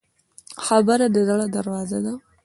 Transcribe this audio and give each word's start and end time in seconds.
خبره 0.65 1.07
د 1.15 1.17
زړه 1.27 1.45
دروازه 1.55 1.99
ده. 2.05 2.13